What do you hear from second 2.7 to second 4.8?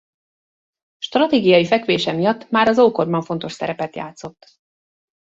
ókorban fontos szerepet játszott.